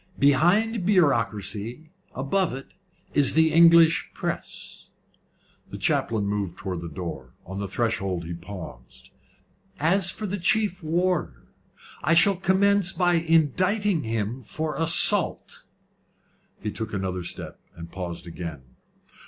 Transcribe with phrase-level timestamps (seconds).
[0.17, 2.69] Behind bureaucracy above it
[3.13, 4.89] is the English press."
[5.69, 7.35] The chaplain moved towards the door.
[7.45, 9.11] On the threshold he paused.
[9.79, 11.43] "As for the chief warder,
[12.03, 15.61] I shall commence by indicting him for assault."
[16.63, 18.63] He took another step, and paused again.